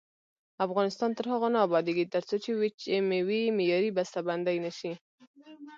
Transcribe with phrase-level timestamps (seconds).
[0.65, 4.93] افغانستان تر هغو نه ابادیږي، ترڅو وچې میوې معیاري بسته بندي نشي.